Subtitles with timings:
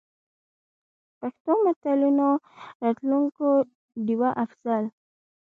[1.19, 2.29] پښتو متلونو:
[2.83, 3.49] راټولونکې
[4.05, 4.83] ډيـوه افـضـل.